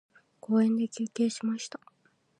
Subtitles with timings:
[0.39, 1.79] 公園で休憩しました。